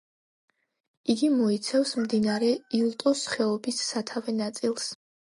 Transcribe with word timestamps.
იგი 1.13 1.27
მოიცავს 1.33 1.91
მდინარე 2.05 2.49
ილტოს 2.77 3.21
ხეობის 3.33 3.83
სათავე 3.91 4.35
ნაწილს. 4.39 4.89